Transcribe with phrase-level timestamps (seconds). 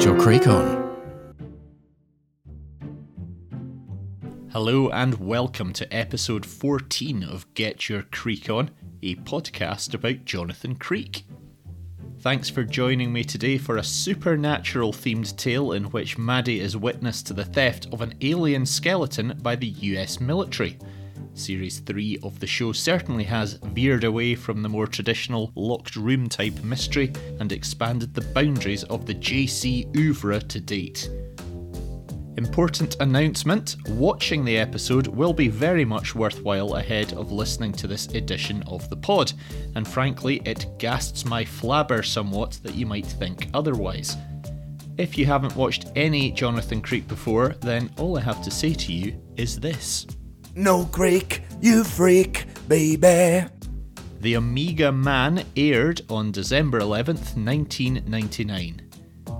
[0.00, 0.96] Get your creek on.
[4.50, 8.70] Hello and welcome to episode 14 of Get Your Creek On,
[9.02, 11.24] a podcast about Jonathan Creek.
[12.20, 17.22] Thanks for joining me today for a supernatural themed tale in which Maddie is witness
[17.24, 20.78] to the theft of an alien skeleton by the US military.
[21.40, 26.28] Series 3 of the show certainly has veered away from the more traditional locked room
[26.28, 31.08] type mystery and expanded the boundaries of the JC oeuvre to date.
[32.36, 38.06] Important announcement watching the episode will be very much worthwhile ahead of listening to this
[38.08, 39.32] edition of the pod,
[39.74, 44.16] and frankly, it gasts my flabber somewhat that you might think otherwise.
[44.98, 48.92] If you haven't watched any Jonathan Creek before, then all I have to say to
[48.92, 50.06] you is this.
[50.54, 53.46] No creek, you freak, baby.
[54.20, 58.82] The Omega Man aired on December 11th, 1999.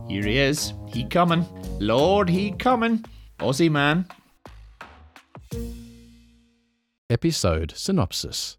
[0.08, 1.46] Here he is, he coming.
[1.78, 3.04] Lord, he coming.
[3.38, 4.06] Aussie man.
[7.10, 8.56] Episode synopsis.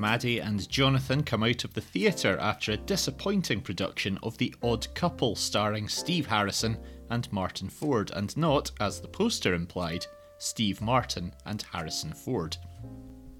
[0.00, 4.92] Maddie and Jonathan come out of the theatre after a disappointing production of The Odd
[4.94, 6.78] Couple starring Steve Harrison
[7.10, 10.06] and Martin Ford, and not, as the poster implied,
[10.38, 12.56] Steve Martin and Harrison Ford.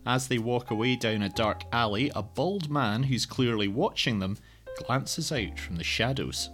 [0.04, 4.36] As they walk away down a dark alley, a bald man who's clearly watching them
[4.84, 6.50] glances out from the shadows.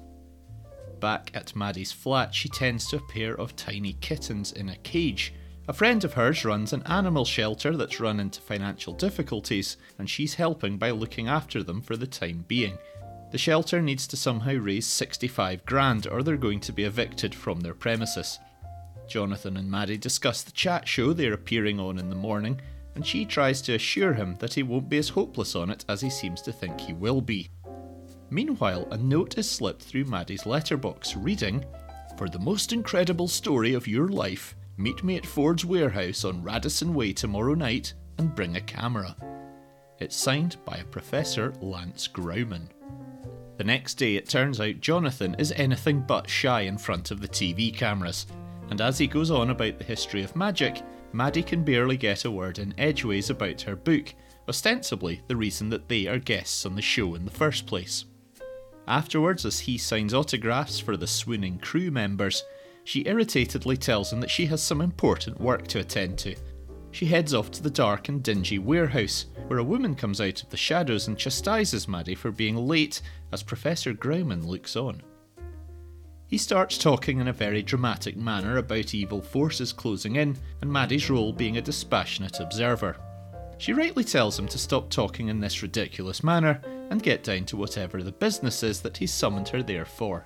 [1.01, 5.34] Back at Maddie's flat, she tends to a pair of tiny kittens in a cage.
[5.69, 10.34] A friend of hers runs an animal shelter that's run into financial difficulties, and she's
[10.34, 12.78] helping by looking after them for the time being.
[13.33, 17.61] The shelter needs to somehow raise 65 grand, or they're going to be evicted from
[17.61, 18.39] their premises.
[19.09, 22.61] Jonathan and Maddie discuss the chat show they're appearing on in the morning,
[22.94, 26.00] and she tries to assure him that he won't be as hopeless on it as
[26.00, 27.50] he seems to think he will be.
[28.31, 31.65] Meanwhile, a note is slipped through Maddie's letterbox reading,
[32.16, 36.92] For the most incredible story of your life, meet me at Ford's warehouse on Radisson
[36.92, 39.16] Way tomorrow night and bring a camera.
[39.98, 42.69] It's signed by a Professor Lance Graumann.
[43.56, 47.28] The next day, it turns out Jonathan is anything but shy in front of the
[47.28, 48.26] TV cameras,
[48.69, 50.82] and as he goes on about the history of magic,
[51.12, 54.15] Maddie can barely get a word in edgeways about her book,
[54.47, 58.04] ostensibly the reason that they are guests on the show in the first place.
[58.86, 62.44] Afterwards, as he signs autographs for the swooning crew members,
[62.86, 66.36] she irritatedly tells him that she has some important work to attend to.
[66.92, 70.50] She heads off to the dark and dingy warehouse, where a woman comes out of
[70.50, 73.02] the shadows and chastises Maddie for being late
[73.32, 75.02] as Professor Graumann looks on.
[76.28, 81.10] He starts talking in a very dramatic manner about evil forces closing in and Maddie's
[81.10, 82.97] role being a dispassionate observer.
[83.58, 86.60] She rightly tells him to stop talking in this ridiculous manner
[86.91, 90.24] and get down to whatever the business is that he's summoned her there for.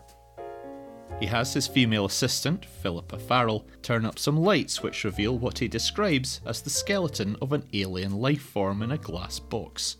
[1.19, 5.69] He has his female assistant, Philippa Farrell, turn up some lights which reveal what he
[5.69, 9.97] describes as the skeleton of an alien life form in a glass box.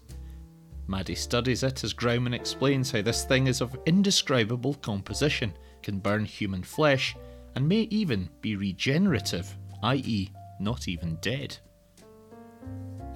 [0.87, 6.25] Maddie studies it as Graumann explains how this thing is of indescribable composition, can burn
[6.25, 7.15] human flesh,
[7.55, 11.57] and may even be regenerative, i.e., not even dead.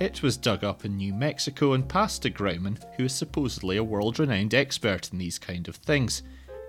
[0.01, 3.85] It was dug up in New Mexico and passed to Graumann, who is supposedly a
[3.85, 6.23] world renowned expert in these kind of things,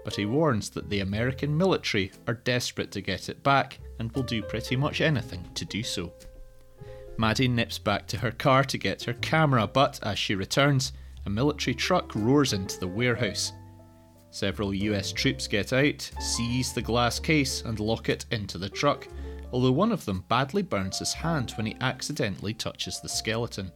[0.05, 4.23] but he warns that the American military are desperate to get it back and will
[4.23, 6.13] do pretty much anything to do so.
[7.17, 10.93] Maddie nips back to her car to get her camera, but as she returns,
[11.25, 13.51] a military truck roars into the warehouse.
[14.31, 19.07] Several US troops get out, seize the glass case, and lock it into the truck,
[19.51, 23.71] although one of them badly burns his hand when he accidentally touches the skeleton.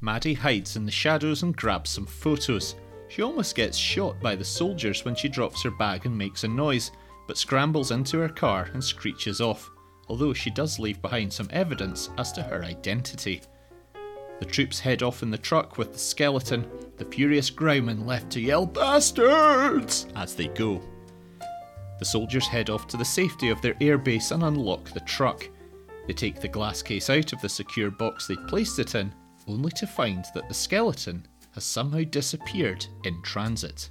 [0.00, 2.74] Maddie hides in the shadows and grabs some photos.
[3.14, 6.48] She almost gets shot by the soldiers when she drops her bag and makes a
[6.48, 6.90] noise,
[7.28, 9.70] but scrambles into her car and screeches off,
[10.08, 13.40] although she does leave behind some evidence as to her identity.
[14.40, 18.40] The troops head off in the truck with the skeleton, the furious Graumann left to
[18.40, 20.82] yell bastards as they go.
[22.00, 25.48] The soldiers head off to the safety of their airbase and unlock the truck.
[26.08, 29.14] They take the glass case out of the secure box they'd placed it in,
[29.46, 33.90] only to find that the skeleton has somehow disappeared in transit.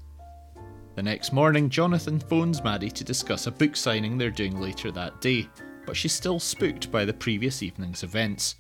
[0.96, 5.22] The next morning, Jonathan phones Maddie to discuss a book signing they're doing later that
[5.22, 5.50] day,
[5.86, 8.56] but she's still spooked by the previous evening's events.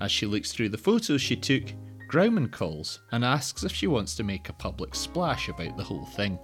[0.00, 1.64] As she looks through the photos she took,
[2.08, 6.06] Graumann calls and asks if she wants to make a public splash about the whole
[6.06, 6.38] thing.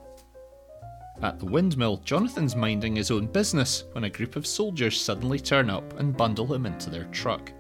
[1.22, 5.68] At the windmill, Jonathan's minding his own business when a group of soldiers suddenly turn
[5.68, 7.52] up and bundle him into their truck.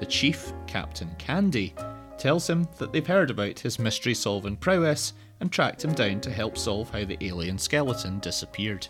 [0.00, 1.74] The chief, Captain Candy,
[2.20, 6.30] tells him that they've heard about his mystery solving prowess and tracked him down to
[6.30, 8.86] help solve how the alien skeleton disappeared.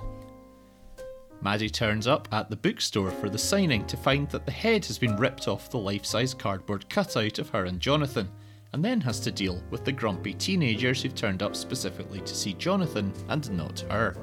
[1.40, 4.98] Maddie turns up at the bookstore for the signing to find that the head has
[4.98, 8.28] been ripped off the life size cardboard cutout of her and Jonathan,
[8.72, 12.52] and then has to deal with the grumpy teenagers who've turned up specifically to see
[12.54, 14.14] Jonathan and not her.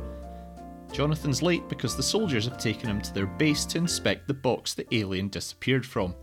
[0.92, 4.74] Jonathan's late because the soldiers have taken him to their base to inspect the box
[4.74, 6.14] the alien disappeared from.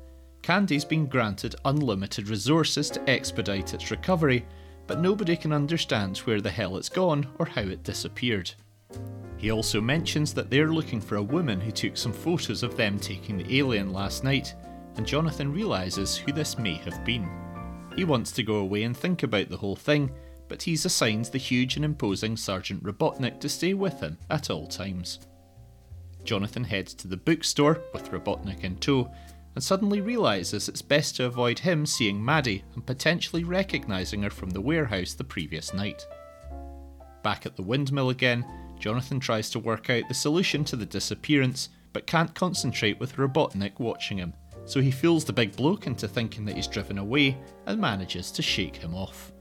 [0.45, 4.45] Candy's been granted unlimited resources to expedite its recovery,
[4.87, 8.53] but nobody can understand where the hell it's gone or how it disappeared.
[9.39, 12.99] He also mentions that they're looking for a woman who took some photos of them
[12.99, 14.55] taking the alien last night,
[14.97, 17.27] and Jonathan realises who this may have been.
[17.97, 20.13] He wants to go away and think about the whole thing,
[20.49, 24.67] but he's assigned the huge and imposing Sergeant Robotnik to stay with him at all
[24.67, 25.21] times.
[26.23, 29.11] Jonathan heads to the bookstore with Robotnik in tow
[29.55, 34.51] and suddenly realises it's best to avoid him seeing Maddie and potentially recognising her from
[34.51, 36.07] the warehouse the previous night.
[37.23, 38.45] Back at the windmill again,
[38.79, 43.79] Jonathan tries to work out the solution to the disappearance, but can't concentrate with Robotnik
[43.79, 44.35] watching him,
[44.67, 48.43] so he fools the big bloke into thinking that he's driven away and manages to
[48.43, 49.33] shake him off.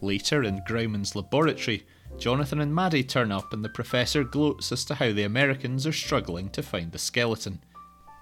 [0.00, 1.84] Later, in Graumann's laboratory,
[2.18, 5.92] Jonathan and Maddie turn up and the professor gloats as to how the Americans are
[5.92, 7.60] struggling to find the skeleton.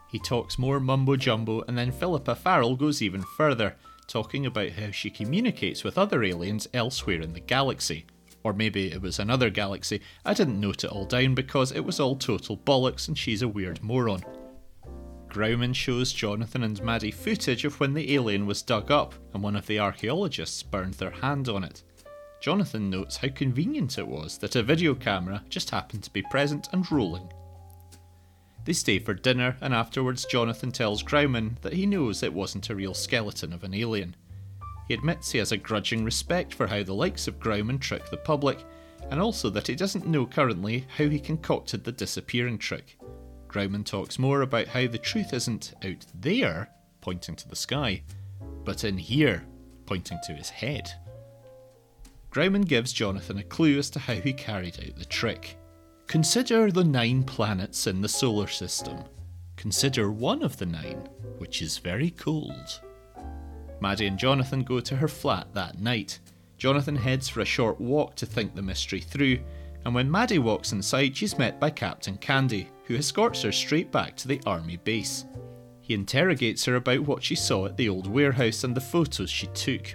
[0.09, 3.75] He talks more mumbo jumbo, and then Philippa Farrell goes even further,
[4.07, 8.07] talking about how she communicates with other aliens elsewhere in the galaxy,
[8.43, 10.01] or maybe it was another galaxy.
[10.25, 13.49] I didn't note it all down because it was all total bollocks and she's a
[13.49, 14.23] weird moron.
[15.29, 19.57] Graumann shows Jonathan and Maddie footage of when the alien was dug up and one
[19.57, 21.83] of the archaeologists burned their hand on it.
[22.41, 26.69] Jonathan notes how convenient it was that a video camera just happened to be present
[26.73, 27.29] and rolling.
[28.67, 32.75] They stay for dinner, and afterwards, Jonathan tells Graumann that he knows it wasn't a
[32.75, 34.17] real skeleton of an alien.
[34.89, 38.17] He admits he has a grudging respect for how the likes of Graumann trick the
[38.17, 38.65] public,
[39.09, 42.99] and also that he doesn't know currently how he concocted the disappearing trick.
[43.47, 46.69] Graumann talks more about how the truth isn't out there,
[47.01, 48.03] pointing to the sky,
[48.65, 49.45] but in here,
[49.87, 50.91] pointing to his head.
[52.31, 55.57] Graumann gives Jonathan a clue as to how he carried out the trick.
[56.07, 58.99] Consider the nine planets in the solar system.
[59.57, 61.09] Consider one of the nine,
[61.39, 62.81] which is very cold.
[63.81, 66.21] Maddie and Jonathan go to her flat that night.
[66.59, 69.41] Jonathan heads for a short walk to think the mystery through,
[69.85, 74.17] and when Maddie walks inside, she's met by Captain Candy, who escorts her straight back
[74.17, 75.25] to the army base.
[75.81, 79.49] He interrogates her about what she saw at the old warehouse and the photos she
[79.49, 79.95] took.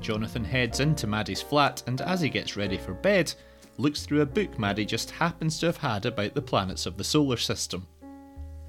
[0.00, 3.34] Jonathan heads into Maddie's flat and, as he gets ready for bed,
[3.78, 7.04] looks through a book Maddie just happens to have had about the planets of the
[7.04, 7.86] solar system.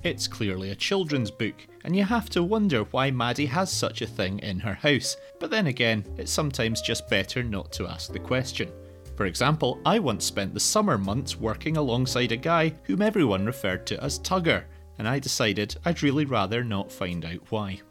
[0.03, 4.07] It's clearly a children's book, and you have to wonder why Maddie has such a
[4.07, 8.19] thing in her house, but then again, it's sometimes just better not to ask the
[8.19, 8.71] question.
[9.15, 13.87] For example, I once spent the summer months working alongside a guy whom everyone referred
[13.87, 14.65] to as Tugger,
[14.99, 17.81] and I decided I'd really rather not find out why.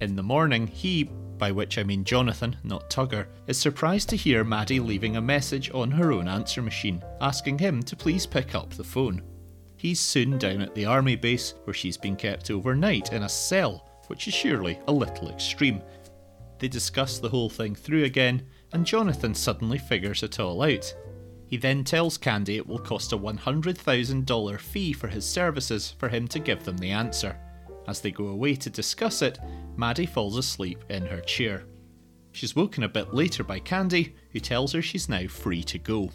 [0.00, 1.04] In the morning, he,
[1.38, 5.70] by which I mean Jonathan, not Tugger, is surprised to hear Maddie leaving a message
[5.72, 9.22] on her own answer machine, asking him to please pick up the phone.
[9.76, 13.88] He's soon down at the army base, where she's been kept overnight in a cell,
[14.08, 15.80] which is surely a little extreme.
[16.58, 20.94] They discuss the whole thing through again, and Jonathan suddenly figures it all out.
[21.46, 26.26] He then tells Candy it will cost a $100,000 fee for his services for him
[26.28, 27.38] to give them the answer.
[27.86, 29.38] As they go away to discuss it,
[29.76, 31.64] Maddie falls asleep in her chair.
[32.32, 36.10] She's woken a bit later by Candy, who tells her she's now free to go.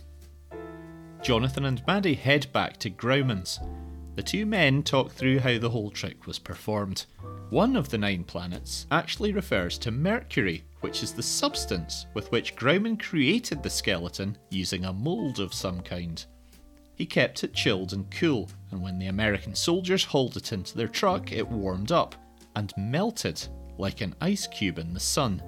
[1.22, 3.60] Jonathan and Maddie head back to Graumann's.
[4.16, 7.06] The two men talk through how the whole trick was performed.
[7.52, 12.56] One of the nine planets actually refers to Mercury, which is the substance with which
[12.56, 16.26] Graumann created the skeleton using a mould of some kind.
[17.00, 20.90] He kept it chilled and cool, and when the American soldiers hauled it into their
[20.90, 22.14] truck, it warmed up
[22.58, 25.42] and melted like an ice cube in the sun.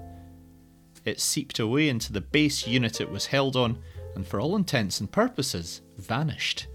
[1.04, 3.78] It seeped away into the base unit it was held on,
[4.14, 6.68] and for all intents and purposes, vanished.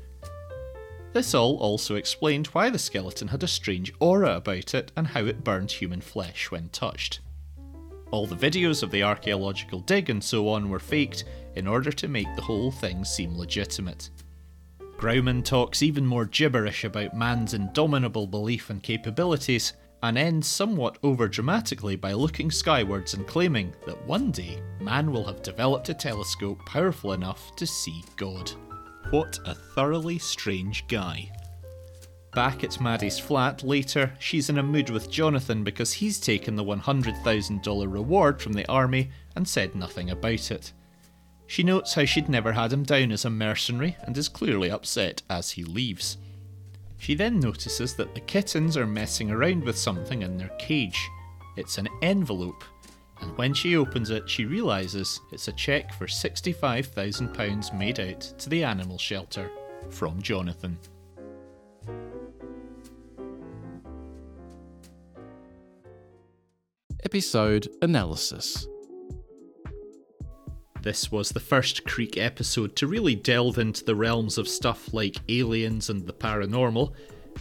[1.11, 5.25] This all also explained why the skeleton had a strange aura about it and how
[5.25, 7.21] it burned human flesh when touched.
[8.11, 11.23] All the videos of the archaeological dig and so on were faked
[11.55, 14.11] in order to make the whole thing seem legitimate.
[14.97, 19.73] Graumann talks even more gibberish about man's indomitable belief and capabilities,
[20.03, 25.41] and ends somewhat overdramatically by looking skywards and claiming that one day man will have
[25.41, 28.51] developed a telescope powerful enough to see God.
[29.11, 31.31] What a thoroughly strange guy.
[32.33, 36.63] Back at Maddie's flat later, she's in a mood with Jonathan because he's taken the
[36.63, 40.73] $100,000 reward from the army and said nothing about it.
[41.47, 45.23] She notes how she'd never had him down as a mercenary and is clearly upset
[45.29, 46.17] as he leaves.
[46.97, 51.09] She then notices that the kittens are messing around with something in their cage.
[51.55, 52.63] It's an envelope,
[53.21, 58.49] and when she opens it, she realises it's a cheque for £65,000 made out to
[58.49, 59.49] the animal shelter
[59.89, 60.77] from Jonathan.
[67.03, 68.67] Episode Analysis
[70.87, 75.17] This was the first Creek episode to really delve into the realms of stuff like
[75.27, 76.93] aliens and the paranormal,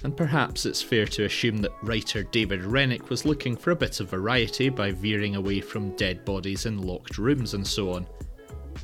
[0.02, 4.00] and perhaps it's fair to assume that writer David Renwick was looking for a bit
[4.00, 8.08] of variety by veering away from dead bodies in locked rooms and so on.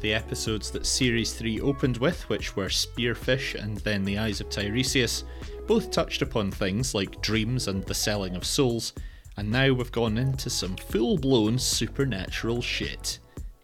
[0.01, 4.49] The episodes that Series 3 opened with, which were Spearfish and then The Eyes of
[4.49, 5.25] Tiresias,
[5.67, 8.93] both touched upon things like dreams and the selling of souls,
[9.37, 13.19] and now we've gone into some full blown supernatural shit.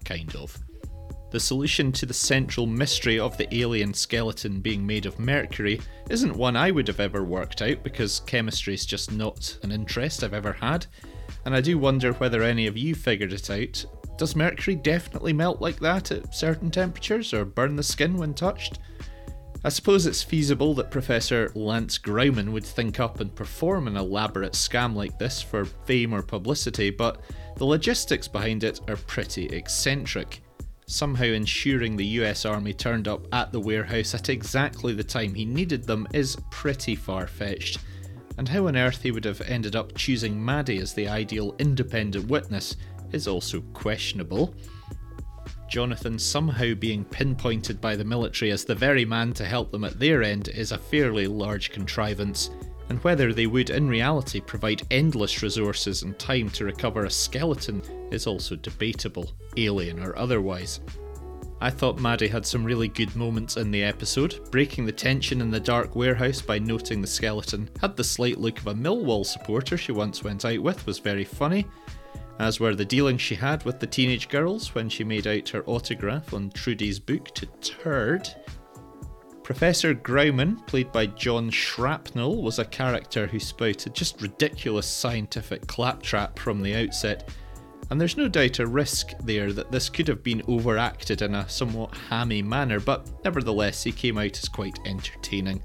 [0.04, 0.58] Kind of.
[1.30, 6.34] The solution to the central mystery of the alien skeleton being made of mercury isn't
[6.34, 10.32] one I would have ever worked out because chemistry is just not an interest I've
[10.32, 10.86] ever had,
[11.44, 13.84] and I do wonder whether any of you figured it out.
[14.16, 18.78] Does mercury definitely melt like that at certain temperatures or burn the skin when touched?
[19.64, 24.52] I suppose it's feasible that Professor Lance Graumann would think up and perform an elaborate
[24.52, 27.20] scam like this for fame or publicity, but
[27.56, 30.40] the logistics behind it are pretty eccentric
[30.88, 35.44] somehow ensuring the US Army turned up at the warehouse at exactly the time he
[35.44, 37.78] needed them is pretty far fetched.
[38.38, 42.28] And how on earth he would have ended up choosing Maddie as the ideal independent
[42.28, 42.76] witness
[43.12, 44.54] is also questionable.
[45.68, 50.00] Jonathan somehow being pinpointed by the military as the very man to help them at
[50.00, 52.50] their end is a fairly large contrivance,
[52.88, 57.82] and whether they would in reality provide endless resources and time to recover a skeleton
[58.10, 60.80] is also debatable, alien or otherwise.
[61.60, 65.50] I thought Maddie had some really good moments in the episode, breaking the tension in
[65.50, 69.76] the dark warehouse by noting the skeleton had the slight look of a Millwall supporter
[69.76, 71.66] she once went out with was very funny,
[72.38, 75.64] as were the dealings she had with the teenage girls when she made out her
[75.66, 78.28] autograph on Trudy's book to Turd,
[79.48, 86.38] Professor Graumann, played by John Shrapnel, was a character who spouted just ridiculous scientific claptrap
[86.38, 87.30] from the outset,
[87.88, 91.48] and there's no doubt a risk there that this could have been overacted in a
[91.48, 95.62] somewhat hammy manner, but nevertheless he came out as quite entertaining.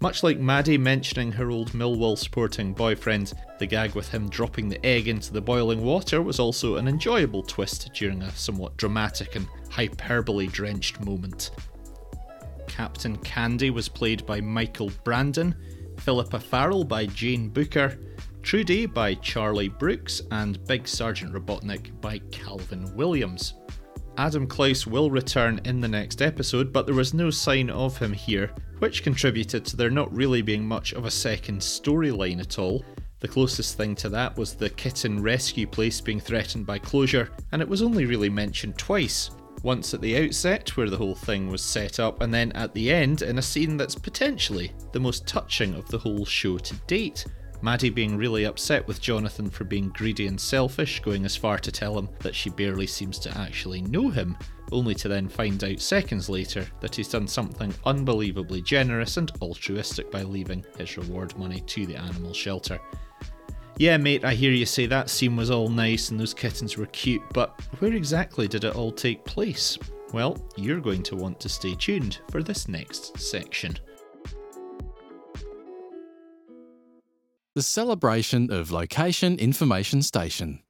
[0.00, 4.86] Much like Maddie mentioning her old Millwall sporting boyfriend, the gag with him dropping the
[4.86, 9.48] egg into the boiling water was also an enjoyable twist during a somewhat dramatic and
[9.70, 11.50] hyperbole drenched moment.
[12.76, 15.54] Captain Candy was played by Michael Brandon,
[15.96, 17.98] Philippa Farrell by Jane Booker,
[18.42, 23.54] Trudy by Charlie Brooks, and Big Sergeant Robotnik by Calvin Williams.
[24.18, 28.12] Adam Klaus will return in the next episode, but there was no sign of him
[28.12, 32.84] here, which contributed to there not really being much of a second storyline at all.
[33.20, 37.62] The closest thing to that was the kitten rescue place being threatened by closure, and
[37.62, 39.30] it was only really mentioned twice
[39.62, 42.90] once at the outset, where the whole thing was set up, and then at the
[42.90, 47.24] end in a scene that's potentially the most touching of the whole show to date.
[47.62, 51.72] Maddie being really upset with Jonathan for being greedy and selfish, going as far to
[51.72, 54.36] tell him that she barely seems to actually know him,
[54.72, 60.10] only to then find out seconds later that he's done something unbelievably generous and altruistic
[60.10, 62.78] by leaving his reward money to the animal shelter.
[63.78, 66.86] Yeah, mate, I hear you say that scene was all nice and those kittens were
[66.86, 69.78] cute, but where exactly did it all take place?
[70.14, 73.78] Well, you're going to want to stay tuned for this next section.
[77.54, 80.62] The celebration of Location Information Station.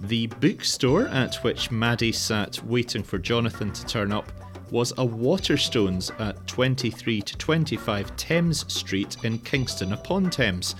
[0.00, 4.32] The bookstore at which Maddie sat waiting for Jonathan to turn up
[4.72, 10.76] was a Waterstones at 23 to 25 Thames Street in Kingston upon Thames.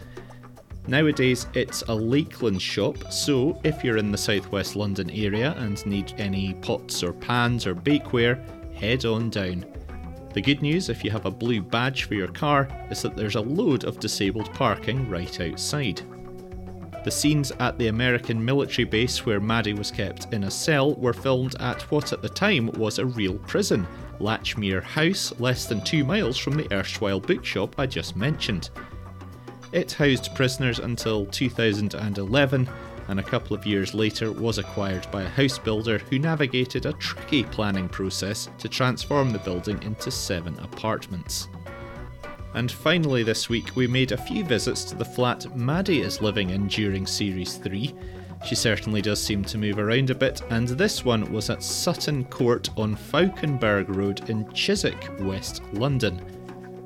[0.88, 6.14] Nowadays, it's a Lakeland shop, so if you're in the southwest London area and need
[6.16, 8.42] any pots or pans or bakeware,
[8.74, 9.66] head on down.
[10.32, 13.36] The good news, if you have a blue badge for your car, is that there's
[13.36, 16.00] a load of disabled parking right outside.
[17.04, 21.12] The scenes at the American military base where Maddie was kept in a cell were
[21.12, 23.88] filmed at what at the time was a real prison,
[24.20, 28.70] Latchmere House, less than two miles from the erstwhile bookshop I just mentioned.
[29.72, 32.68] It housed prisoners until 2011,
[33.08, 36.92] and a couple of years later was acquired by a house builder who navigated a
[36.92, 41.48] tricky planning process to transform the building into seven apartments.
[42.54, 46.50] And finally, this week, we made a few visits to the flat Maddie is living
[46.50, 47.94] in during Series 3.
[48.46, 52.24] She certainly does seem to move around a bit, and this one was at Sutton
[52.24, 56.20] Court on Fauconberg Road in Chiswick, West London.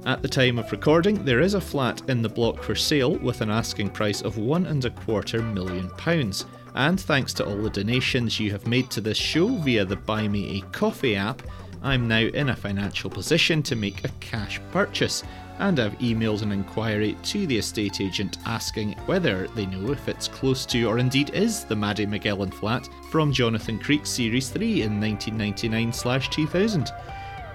[0.04, 3.40] At the time of recording, there is a flat in the block for sale with
[3.40, 6.46] an asking price of one and a quarter million pounds.
[6.76, 10.28] And thanks to all the donations you have made to this show via the Buy
[10.28, 11.42] Me a Coffee app,
[11.82, 15.24] I'm now in a financial position to make a cash purchase
[15.58, 20.28] and I've emailed an inquiry to the estate agent asking whether they know if it's
[20.28, 25.00] close to or indeed is the Maddie Magellan flat from Jonathan Creek Series 3 in
[25.00, 25.92] 1999
[26.30, 26.90] 2000.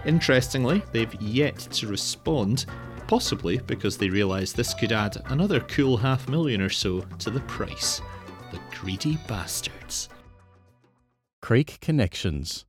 [0.05, 2.65] Interestingly, they've yet to respond,
[3.07, 7.41] possibly because they realise this could add another cool half million or so to the
[7.41, 8.01] price.
[8.51, 10.09] The greedy bastards.
[11.41, 12.65] Creek Connections.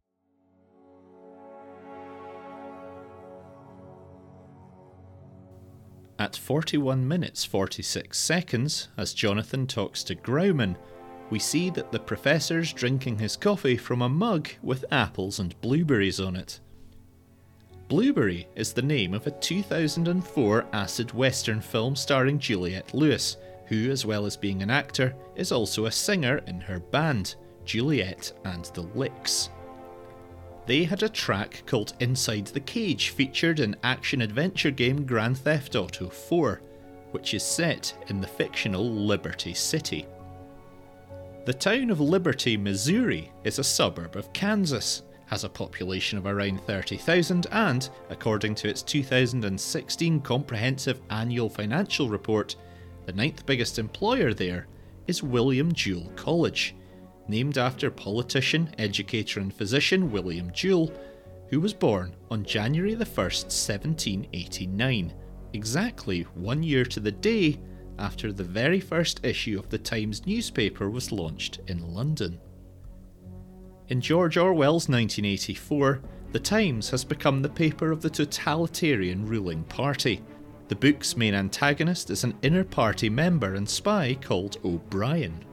[6.23, 10.77] At 41 minutes 46 seconds, as Jonathan talks to Graumann,
[11.31, 16.21] we see that the professor's drinking his coffee from a mug with apples and blueberries
[16.21, 16.61] on it.
[17.89, 23.37] Blueberry is the name of a 2004 acid western film starring Juliette Lewis,
[23.67, 28.33] who, as well as being an actor, is also a singer in her band, Juliette
[28.45, 29.51] and the Licks.
[30.67, 35.75] They had a track called Inside the Cage featured in action adventure game Grand Theft
[35.75, 36.61] Auto 4,
[37.11, 40.07] which is set in the fictional Liberty City.
[41.45, 46.61] The town of Liberty, Missouri is a suburb of Kansas, has a population of around
[46.61, 52.55] 30,000, and, according to its 2016 Comprehensive Annual Financial Report,
[53.07, 54.69] the ninth biggest employer there
[55.09, 56.77] is William Jewell College,
[57.29, 60.93] named after politician, educator, and physician William Jewell,
[61.49, 65.13] who was born on January the 1st, 1789,
[65.53, 67.61] exactly one year to the day
[67.99, 72.41] after the very first issue of the Times newspaper was launched in London.
[73.89, 76.01] In George Orwell's 1984,
[76.33, 80.23] The Times has become the paper of the totalitarian ruling party.
[80.69, 85.45] The book's main antagonist is an inner party member and spy called O'Brien.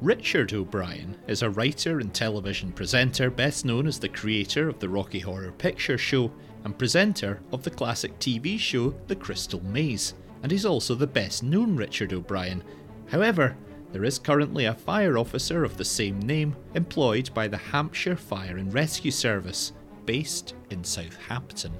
[0.00, 4.88] Richard O'Brien is a writer and television presenter best known as the creator of the
[4.88, 6.32] Rocky Horror Picture Show
[6.64, 11.42] and presenter of the classic TV show The Crystal Maze, and he's also the best
[11.42, 12.64] known Richard O'Brien.
[13.08, 13.54] However,
[13.92, 18.56] there is currently a fire officer of the same name employed by the Hampshire Fire
[18.56, 19.74] and Rescue Service,
[20.06, 21.72] based in Southampton.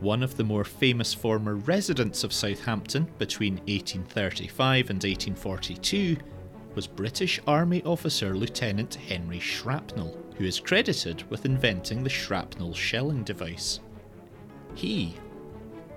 [0.00, 6.16] One of the more famous former residents of Southampton between 1835 and 1842
[6.74, 13.22] was British Army officer Lieutenant Henry Shrapnel, who is credited with inventing the shrapnel shelling
[13.22, 13.80] device.
[14.74, 15.14] He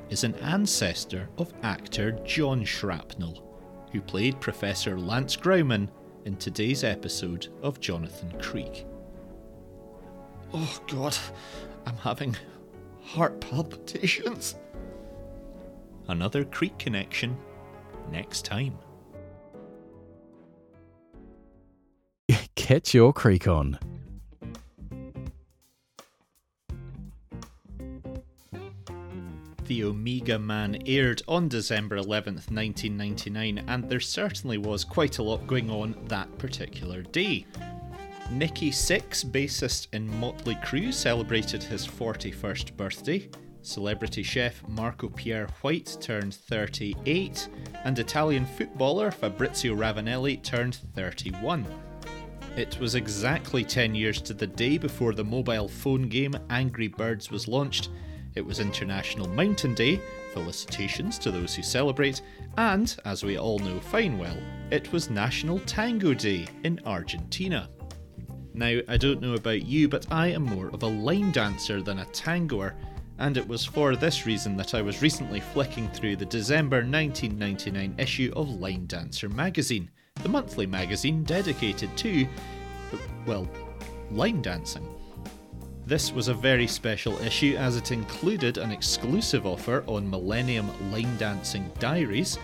[0.09, 3.43] is an ancestor of actor John Shrapnel,
[3.91, 5.89] who played Professor Lance Graumann
[6.25, 8.85] in today's episode of Jonathan Creek.
[10.53, 11.17] Oh god,
[11.85, 12.35] I'm having
[13.01, 14.55] heart palpitations.
[16.07, 17.37] Another Creek connection
[18.11, 18.77] next time.
[22.67, 23.79] Get your creek on.
[29.67, 35.47] The Omega Man aired on December 11th, 1999, and there certainly was quite a lot
[35.47, 37.45] going on that particular day.
[38.31, 43.29] Nikki Sixx, bassist in Motley Crue, celebrated his 41st birthday.
[43.61, 47.47] Celebrity chef Marco Pierre White turned 38,
[47.85, 51.65] and Italian footballer Fabrizio Ravanelli turned 31.
[52.57, 57.29] It was exactly 10 years to the day before the mobile phone game Angry Birds
[57.29, 57.89] was launched.
[58.33, 60.01] It was International Mountain Day,
[60.33, 62.23] felicitations to those who celebrate,
[62.57, 64.35] and, as we all know fine well,
[64.71, 67.69] it was National Tango Day in Argentina.
[68.55, 71.99] Now, I don't know about you, but I am more of a line dancer than
[71.99, 72.73] a tangoer,
[73.19, 77.93] and it was for this reason that I was recently flicking through the December 1999
[77.99, 79.91] issue of Line Dancer magazine
[80.27, 82.27] the monthly magazine dedicated to,
[83.25, 83.47] well,
[84.11, 84.85] line dancing.
[85.85, 91.15] This was a very special issue as it included an exclusive offer on Millennium Line
[91.15, 92.37] Dancing Diaries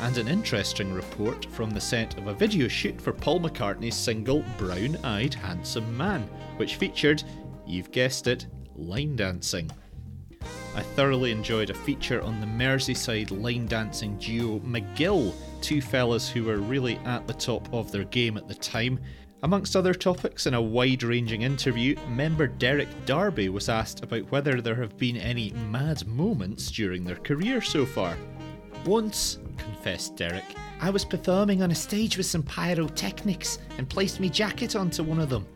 [0.00, 4.42] and an interesting report from the set of a video shoot for Paul McCartney's single
[4.56, 6.22] Brown Eyed Handsome Man,
[6.56, 7.22] which featured,
[7.66, 8.46] you've guessed it,
[8.76, 9.70] line dancing.
[10.74, 16.44] I thoroughly enjoyed a feature on the Merseyside line dancing duo McGill, two fellas who
[16.44, 19.00] were really at the top of their game at the time.
[19.42, 24.60] Amongst other topics, in a wide ranging interview, member Derek Darby was asked about whether
[24.60, 28.16] there have been any mad moments during their career so far.
[28.84, 30.44] Once, confessed Derek,
[30.80, 35.20] I was performing on a stage with some pyrotechnics and placed my jacket onto one
[35.20, 35.46] of them.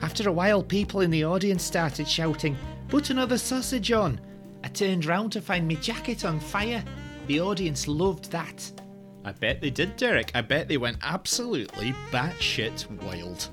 [0.00, 2.56] After a while, people in the audience started shouting,
[2.88, 4.20] Put another sausage on!
[4.64, 6.82] I turned round to find my jacket on fire.
[7.26, 8.70] The audience loved that.
[9.24, 10.30] I bet they did, Derek.
[10.34, 13.48] I bet they went absolutely batshit wild.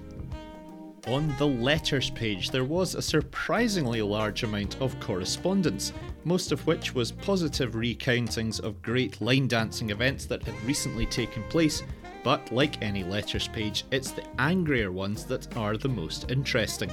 [1.07, 6.95] On the letters page, there was a surprisingly large amount of correspondence, most of which
[6.95, 11.83] was positive recountings of great line dancing events that had recently taken place.
[12.23, 16.91] But like any letters page, it's the angrier ones that are the most interesting.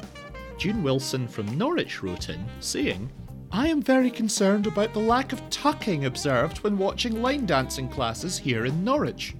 [0.58, 3.10] June Wilson from Norwich wrote in, saying,
[3.54, 8.38] I am very concerned about the lack of tucking observed when watching line dancing classes
[8.38, 9.36] here in Norwich.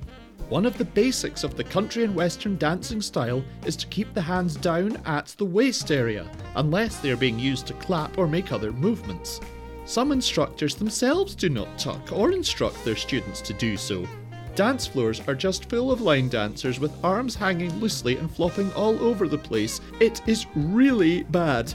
[0.51, 4.21] One of the basics of the country and western dancing style is to keep the
[4.21, 8.53] hands down at the waist area, unless they are being used to clap or make
[8.53, 9.41] other movements.
[9.87, 14.07] Some instructors themselves do not tuck or instruct their students to do so.
[14.55, 19.03] Dance floors are just full of line dancers with arms hanging loosely and flopping all
[19.03, 19.81] over the place.
[20.01, 21.73] It is really bad.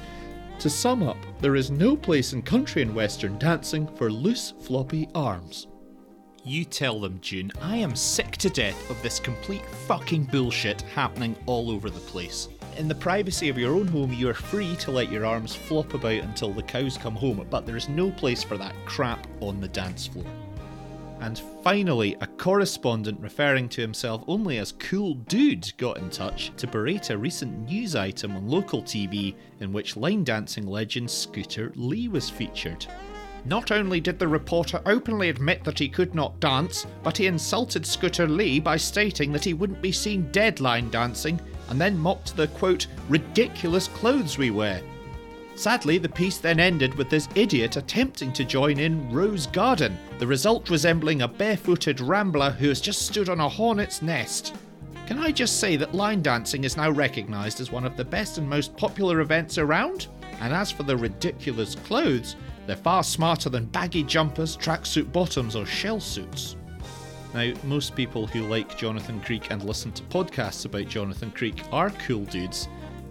[0.59, 5.07] To sum up, there is no place in country and western dancing for loose, floppy
[5.13, 5.67] arms.
[6.43, 11.35] You tell them, June, I am sick to death of this complete fucking bullshit happening
[11.45, 12.49] all over the place.
[12.75, 15.93] In the privacy of your own home, you are free to let your arms flop
[15.93, 19.61] about until the cows come home, but there is no place for that crap on
[19.61, 20.25] the dance floor.
[21.19, 26.67] And finally, a correspondent referring to himself only as Cool Dude got in touch to
[26.67, 32.07] berate a recent news item on local TV in which line dancing legend Scooter Lee
[32.07, 32.85] was featured.
[33.45, 37.85] Not only did the reporter openly admit that he could not dance, but he insulted
[37.85, 42.35] Scooter Lee by stating that he wouldn't be seen dead line dancing, and then mocked
[42.35, 44.81] the quote, ridiculous clothes we wear.
[45.57, 50.27] Sadly, the piece then ended with this idiot attempting to join in Rose Garden, the
[50.27, 54.55] result resembling a barefooted rambler who has just stood on a hornet's nest.
[55.07, 58.37] Can I just say that line dancing is now recognised as one of the best
[58.37, 60.09] and most popular events around?
[60.41, 62.35] And as for the ridiculous clothes,
[62.67, 66.55] they're far smarter than baggy jumpers, tracksuit bottoms, or shell suits.
[67.33, 71.89] Now, most people who like Jonathan Creek and listen to podcasts about Jonathan Creek are
[71.89, 72.67] cool dudes,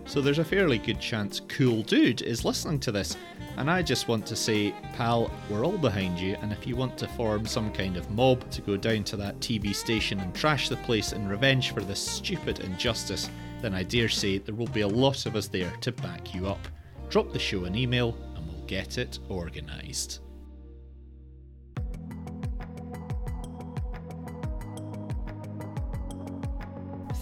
[0.07, 3.16] so there's a fairly good chance Cool Dude is listening to this.
[3.57, 6.99] And I just want to say, pal, we're all behind you, and if you want
[6.99, 10.69] to form some kind of mob to go down to that TV station and trash
[10.69, 13.31] the place in revenge for this stupid injustice,
[13.62, 16.47] then I dare say there will be a lot of us there to back you
[16.47, 16.61] up.
[17.09, 20.21] Drop the show an email and we'll get it organised.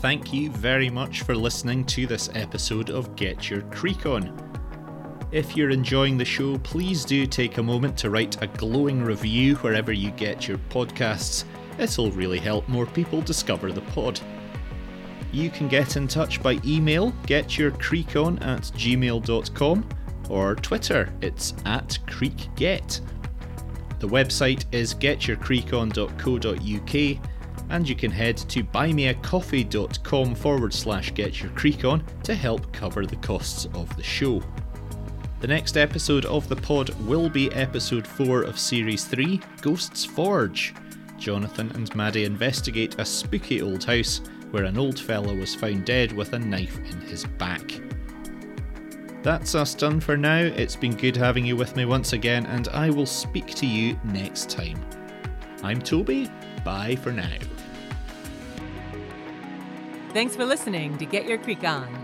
[0.04, 4.38] Thank you very much for listening to this episode of Get Your Creek On.
[5.32, 9.54] If you're enjoying the show, please do take a moment to write a glowing review
[9.56, 11.44] wherever you get your podcasts.
[11.78, 14.20] It'll really help more people discover the pod.
[15.32, 19.88] You can get in touch by email, getyourcreekon at gmail.com,
[20.28, 23.00] or Twitter, it's at creekget.
[24.00, 27.30] The website is getyourcreekon.co.uk
[27.70, 33.94] and you can head to buymeacoffee.com forward slash getyourcreekon to help cover the costs of
[33.96, 34.42] the show.
[35.40, 40.74] The next episode of the pod will be episode 4 of series 3 Ghosts Forge.
[41.18, 46.12] Jonathan and Maddie investigate a spooky old house where an old fellow was found dead
[46.12, 47.80] with a knife in his back.
[49.22, 50.38] That's us done for now.
[50.38, 53.98] It's been good having you with me once again, and I will speak to you
[54.04, 54.78] next time.
[55.62, 56.30] I'm Toby.
[56.62, 57.36] Bye for now.
[60.14, 62.03] Thanks for listening to Get Your Creek On.